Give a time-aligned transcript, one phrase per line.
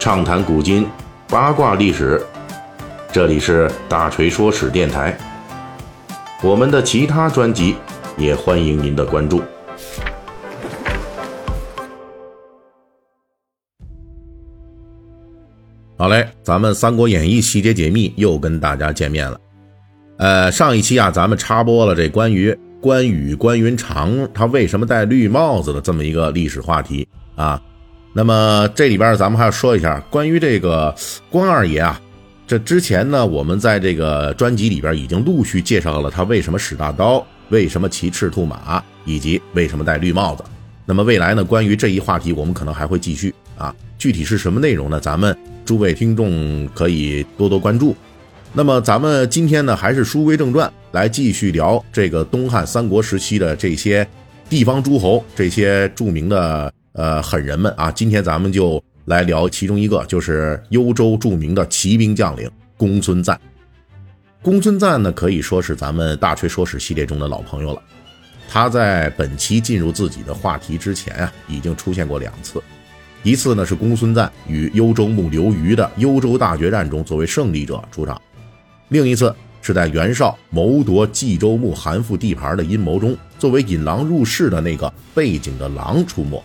[0.00, 0.88] 畅谈古今，
[1.28, 2.24] 八卦历史。
[3.12, 5.14] 这里是大锤说史电台。
[6.42, 7.76] 我们的其他专辑
[8.16, 9.42] 也欢迎您的关注。
[15.98, 19.38] 好嘞，咱们《三国演义》细节解密又跟大家见面了。
[20.16, 27.06] 呃，上一期啊，咱们插播了这关于关羽关云长他为什么戴绿帽子的这么一个历史话题
[27.36, 27.60] 啊。
[28.12, 30.92] 那么这里边咱们还要说一下关于这个
[31.30, 32.00] 关二爷啊，
[32.44, 40.42] 这之前呢，我们在这个专辑里边已经陆续介绍了他为什么使大刀，为什么骑赤兔马，以及为什么戴绿帽子。
[40.84, 43.72] 那么未来呢，关于这一话题，我们可能还会继续啊。
[43.96, 44.98] 具体是什么内容呢？
[44.98, 47.94] 咱们诸位听众可以多多关注。
[48.52, 54.04] 那么咱们今天呢，还是书归正传，来继续聊这个东汉三国时期的这些
[54.48, 56.72] 地方诸侯，这些著名的。
[56.92, 63.38] 呃，狠人们啊，今天咱们就来聊其中一个，就是幽州著名的骑兵将领公孙瓒。
[64.42, 67.82] 公孙瓒呢，可以说是咱们大锤说史系列中的老朋友了。
[68.48, 72.60] 他在本期进入自己的话题之前啊，已经出现过两次。
[73.22, 78.20] 一次呢是公孙瓒与幽州牧刘虞的幽州大决战中作为胜利者出场，
[78.88, 79.32] 另一次
[79.62, 86.42] 是在袁绍谋夺冀州牧韩馥地盘的阴谋中，作为引狼入室的那个背景的狼出没。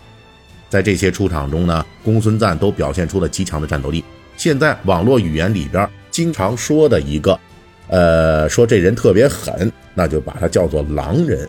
[0.68, 4.04] 在这些出场中呢，公孙瓒都表现出了极强的战斗力。
[4.36, 7.38] 现在网络语言里边经常说的一个，
[7.88, 11.48] 呃，说这人特别狠，那就把他叫做狼人。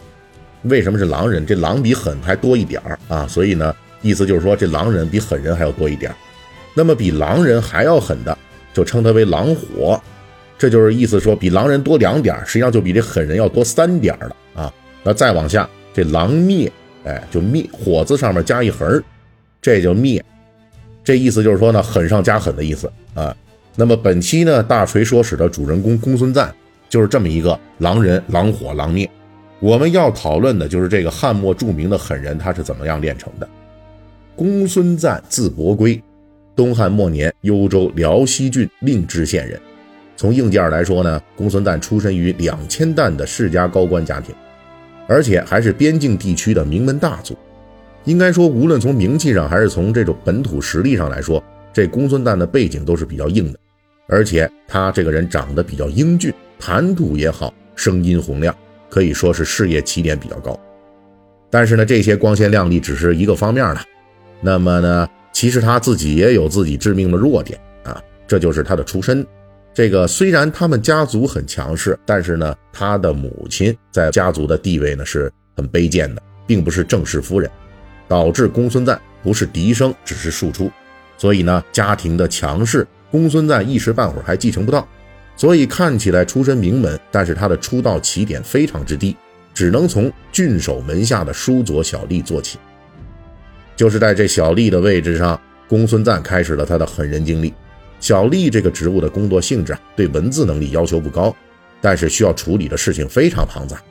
[0.64, 1.46] 为什么是狼人？
[1.46, 6.14] 这狼比狠还多一点儿啊，所以呢，意思就是说这狼人比狠人还要多一点。
[6.74, 8.38] 那么比狼人还要狠的，
[8.74, 10.00] 就称他为狼火。
[10.58, 14.74] 这就是意思说比狼人多两点，实际上就比这狠人要多三点了啊。
[15.04, 16.72] 那再往下，这狼灭。
[17.06, 19.02] 哎，就灭火字上面加一横，
[19.62, 20.24] 这就灭。
[21.04, 23.36] 这意思就是说呢，狠上加狠的意思啊。
[23.76, 26.54] 那么本期呢，大锤说史的主人公公孙瓒
[26.90, 29.10] 就是这么一个狼人，狼火狼灭。
[29.60, 33.48] 我们要讨论的就是这个汉末著名的狠人，他是怎么样炼成的。
[34.36, 36.02] 公孙瓒字伯圭，
[36.56, 39.60] 东汉末年幽州辽西郡令知县人。
[40.16, 44.36] 从硬件来说呢，公孙瓒出身于两千担的世家高官家庭。
[45.08, 47.36] 而且还是边境地区的名门大族，
[48.04, 53.60] 应该说，无论从名气上还是从这种本土实力上来说，这公孙瓒的背景都是比较硬的。
[54.08, 58.56] 而且他这个人长得比较英俊，谈吐也好，声音洪亮，
[58.90, 60.58] 可以说是事业起点比较高。
[61.50, 63.82] 但是呢，这些光鲜亮丽只是一个方面了。
[64.42, 69.26] 那么呢，其实他自己也有自己致命的弱点啊，这就是他的出身。
[69.78, 77.48] 这个虽然他们家族很强势，但是呢，他的母亲在家族的地位呢是很卑贱的，并不是正室夫人，
[78.08, 80.72] 导致公孙瓒不是嫡生，只是庶出。
[81.16, 84.88] 所以呢，家庭的强势，公孙瓒一时半会儿还继承不到。
[85.36, 89.16] 所以看起来出身名门，但是他的出道起点非常之低，
[89.54, 92.58] 只能从郡守门下的叔佐小吏做起。
[93.76, 97.54] 就是在这小吏的位置上，公孙瓒开始了他的狠人经历。
[98.00, 101.36] 小吏这个职务的工作性质，对文字能力要求不高，
[101.82, 103.82] 但是需要处理的事情非常庞杂，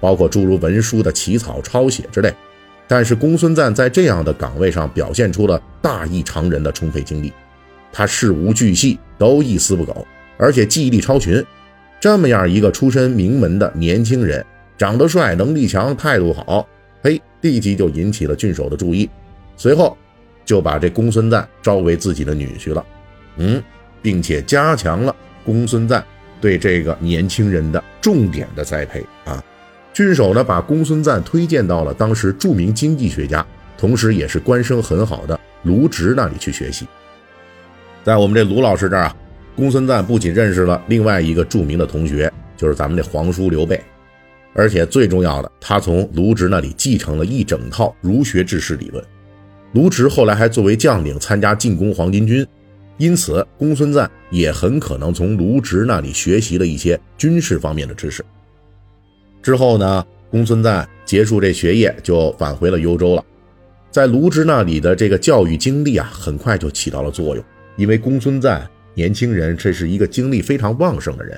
[0.00, 2.32] 包括诸如文书的起草、抄写之类。
[2.88, 7.32] 但是公孙瓒在这样的岗位上表现出了大异常人的充沛精力，
[7.92, 11.42] 他事无巨细都一丝不苟，而且记忆力超群。
[12.00, 14.44] 这么样一个出身名门的年轻人，
[14.76, 16.66] 长得帅、能力强、态度好，
[17.02, 19.08] 嘿，立即就引起了郡守的注意，
[19.56, 19.96] 随后
[20.44, 22.84] 就把这公孙瓒招为自己的女婿了。
[23.36, 23.62] 嗯，
[24.00, 26.04] 并且加强了公孙瓒
[26.40, 29.42] 对这个年轻人的重点的栽培啊。
[29.92, 33.44] 郡守呢，把公孙瓒推荐到了当时著名经济学家，
[33.76, 36.86] 同时也是官声很好的卢植那里去学习。
[38.02, 39.16] 在我们这卢老师这儿啊，
[39.54, 43.80] 公孙瓒不仅认识了另外一个著名的同学，就是咱们这皇叔刘备，
[44.54, 49.04] 而且最重要的，他从卢植那里继承了一整套儒学治世理论。
[49.72, 52.46] 卢植后来还作为将领参加进攻黄巾军。
[53.02, 58.24] 因此，公孙瓒也很可能从卢植那里学习了一些军事方面的知识。
[59.42, 63.24] 之后呢，公孙瓒结束这学业，就返回了幽州了。
[63.90, 67.44] 在卢植那里的这个教育经历啊，很快就起到了作用。
[67.74, 68.64] 因为公孙瓒
[68.94, 71.36] 年轻人，这是一个精力非常旺盛的人，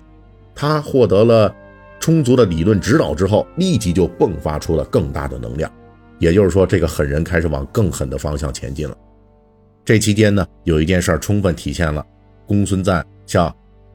[0.54, 1.50] 他获得了
[1.98, 5.72] 充足的理论指导之后，立即就迸发出了更大的能量。
[6.18, 8.94] 也就是说，这个狠人开始往更狠的方向前进了。
[9.84, 12.04] 这期间呢，有一件事儿充分体现了
[12.46, 13.54] 公孙瓒向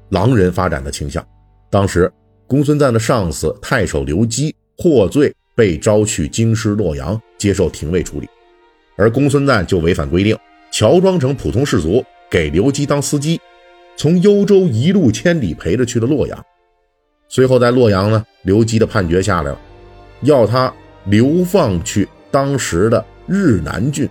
[0.09, 1.25] 狼人发展的倾向。
[1.71, 2.11] 当时，
[2.45, 8.29] 公孙瓒的上司太守刘基获罪，被招去京师洛阳接受廷尉处理，
[8.97, 10.37] 而公孙瓒就违反规定，
[10.71, 13.41] 乔装成普通士卒，给刘基当司机，
[13.97, 16.45] 从幽州一路千里陪着去了洛阳。
[17.27, 19.59] 随后在洛阳呢，刘基的判决下来了，
[20.21, 20.71] 要他
[21.05, 24.07] 流放去当时的日南郡，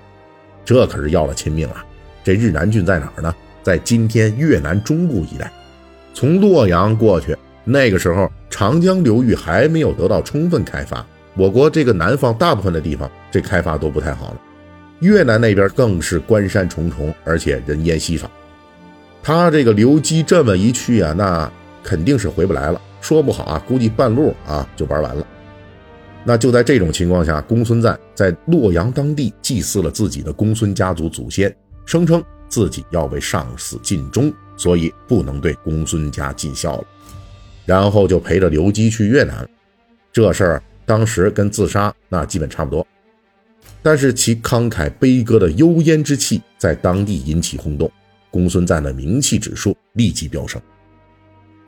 [0.68, 1.76] 这可是要了亲命了。
[2.22, 3.34] 这日南郡在哪儿呢？
[3.62, 5.50] 在今天越南中部一带。
[6.12, 7.34] 从洛阳过去，
[7.64, 11.02] 那个时候长江流域还没有得到充分开发，
[11.34, 14.40] 我国这个南方大部分的地方这开发都不太好了。
[15.00, 18.30] 越南那边更是关山重重，而且人烟稀少。
[19.22, 21.50] 他这个刘基这么一去啊，那
[21.82, 22.78] 肯定是回不来了。
[23.00, 25.26] 说不好啊，估计半路啊就玩完了。
[26.28, 36.84] 那就在这种情况下，公孙瓒在洛阳当地祭祀了自己的公孙家族祖先，声称自己要为上司尽忠，所以不能对公孙家尽孝了。
[37.64, 39.48] 然后就陪着刘基去越南。
[40.12, 42.86] 这事儿当时跟自杀那基本差不多，
[43.82, 47.90] 但是其慷慨悲歌的幽咽之气在当地引起轰动，
[48.30, 50.60] 公孙瓒的名气指数立即飙升。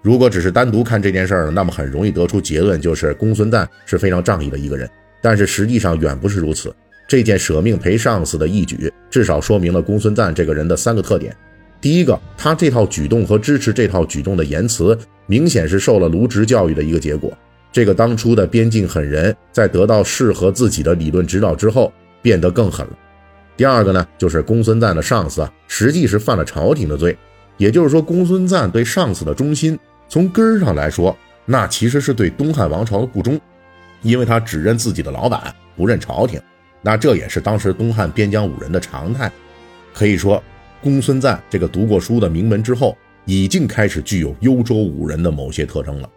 [0.02, 4.88] 如果只是单独看这件事儿，那么很容易得出结论，就是公孙瓒是非常仗义的一个人。
[5.20, 6.74] 但是实际上远不是如此。
[7.06, 11.36] 这件舍命陪上司的义举，至少说明了公孙瓒这个人的三个特点：
[11.80, 17.36] 第一个，他这套举动和支持这套举动的言辞，明显是受了卢植教育的一个结果。
[17.72, 21.92] 这个当初的边境狠人，在得到适合自己的理论指导之后，
[22.22, 22.92] 变得更狠了。
[23.56, 27.18] 第二个呢，就是公孙瓒的上司啊，实际是犯了朝廷的罪，
[27.58, 29.78] 也就是说，公孙瓒对上司的忠心。
[30.10, 31.16] 从根儿上来说，
[31.46, 33.40] 那其实是对东汉王朝的不忠，
[34.02, 36.40] 因为他只认自己的老板，不认朝廷。
[36.82, 39.30] 那这也是当时东汉边疆武人的常态。
[39.94, 40.42] 可以说，
[40.82, 46.10] 公孙瓒这个读过书的名门之后，已经开始具有幽州武人的某些特征了。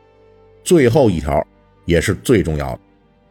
[0.63, 1.45] 最后一条
[1.85, 2.79] 也是最重要的，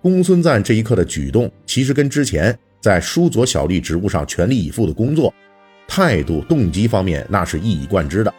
[0.00, 5.34] 公孙瓒这一刻的举动，其实跟之前在书佐小吏职务上全力以赴的工作
[5.88, 8.32] 态度、动机方面，那是一以贯之的。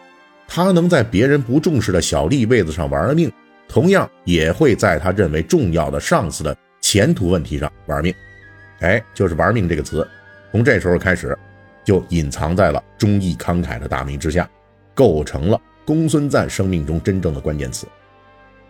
[0.56, 3.32] 他能在别人不重视的小吏位子上玩命，
[3.68, 8.14] 同样也会在他认为重要的上司的前途问题上玩命。
[8.82, 10.08] 哎，就是“玩命”这个词，
[10.52, 11.36] 从这时候开始，
[11.84, 14.48] 就隐藏在了忠义慷慨的大名之下，
[14.94, 17.88] 构成了公孙瓒生命中真正的关键词。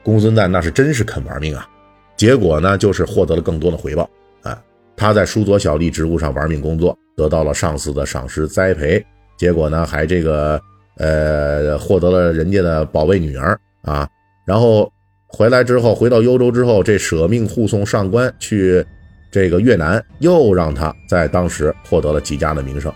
[0.03, 1.67] 公孙瓒那是真是肯玩命啊！
[2.15, 4.09] 结果呢，就是获得了更多的回报
[4.43, 4.57] 啊！
[4.95, 9.05] 他在书佐小吏职务上玩命工作，得到了上司的赏识栽培，
[9.37, 10.57] 结果呢，还这个。
[10.97, 14.07] 呃，获得了人家的宝贝女儿啊，
[14.45, 14.91] 然后
[15.27, 18.85] 回来之后，回到幽州之后，这舍命护送上官去
[19.31, 22.93] 这个越南，又让他在当时获得了极佳的名声。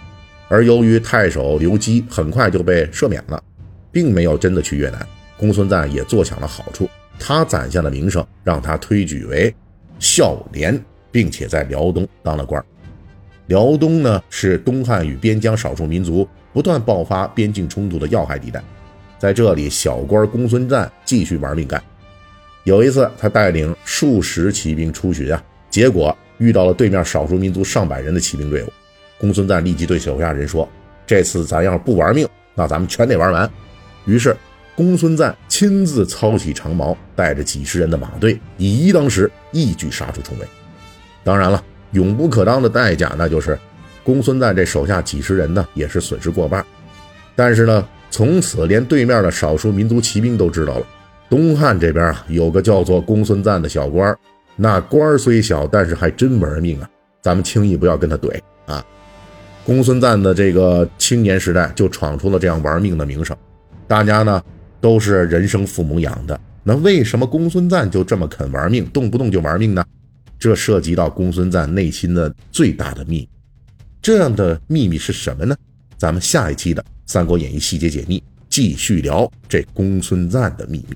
[0.48, 3.44] 而由于太守刘基很快就被赦免了，
[3.92, 5.06] 并没有真的去越南，
[5.36, 6.88] 公孙瓒也坐享了好处。
[7.20, 9.52] 他攒下的名声让他推举为
[9.98, 10.80] 孝廉，
[11.12, 12.64] 并且在辽东当了官。
[13.48, 16.28] 辽东呢，是东汉与边疆少数民族。
[16.58, 18.60] 不断爆发边境冲突的要害地带，
[19.20, 21.80] 在这里，小官公孙瓒继续玩命干。
[22.64, 25.40] 有一次，他带领数十骑兵出巡啊，
[25.70, 28.74] 结果遇到了对面少数民族上百人的骑兵队伍。
[29.20, 30.68] 公孙瓒立即对手下人说
[31.06, 33.48] ：“这次咱要是不玩命，那咱们全得玩完。”
[34.06, 34.36] 于是，
[34.76, 40.48] 公孙瓒亲自操起长矛，带着几十人的马队，以一当十，一举杀出重围。
[41.24, 43.56] 当然了，永不可当的代价，那就是。
[44.08, 46.66] 公孙瓒这手下几十人呢，也是损失过半。
[47.36, 50.88] 但是呢，从此连对面的少数民族骑兵都知道了，
[51.30, 54.18] 东汉这边啊有个叫做公孙瓒的小官
[54.56, 56.90] 那官虽小，但是还真玩命啊！
[57.22, 58.82] 咱们轻易不要跟他怼啊！
[59.66, 63.36] 公孙瓒的这个青年时代就闯出了这样玩命的名声，
[63.90, 64.42] 大家呢
[64.80, 66.40] 都是人生父母养的。
[66.64, 69.84] 那为什么公孙瓒就这么肯玩命，动不动就玩命呢？
[70.40, 73.30] 这涉及到公孙瓒内心的最大的秘密。
[74.08, 75.54] 这样的秘密是什么呢？
[75.98, 80.96] 咱们下一期的《三国演义》细节解密继续聊这公孙瓒的秘密。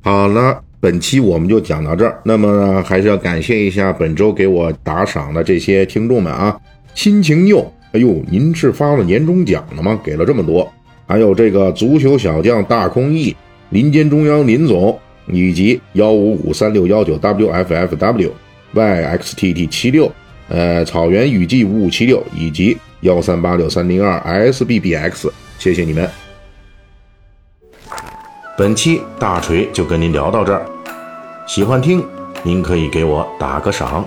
[0.00, 2.18] 好了，本期我们就讲到这儿。
[2.24, 6.58] 那么还是要感谢一下本周给我打赏的这些听众们啊，
[6.94, 10.00] 心情佑，哎呦，您是发了年终奖了吗？
[10.02, 10.66] 给了这么多。
[11.06, 13.36] 还有这个足球小将大空翼、
[13.68, 14.98] 林间中央林总，
[15.30, 18.30] 以及幺五五三六幺九 wffw
[18.72, 20.10] yxtt 七六。
[20.50, 26.10] 呃，草原雨季五五七六以及幺三八六三零二 sbbx，谢谢你们。
[28.58, 30.66] 本期大锤就跟您聊到这儿，
[31.46, 32.04] 喜欢听
[32.42, 34.04] 您可以给我打个赏。